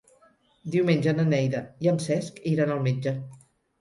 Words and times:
Diumenge 0.75 1.13
na 1.19 1.27
Neida 1.33 1.61
i 1.87 1.91
en 1.93 2.03
Cesc 2.07 2.43
iran 2.55 2.77
al 2.77 2.83
metge. 2.89 3.15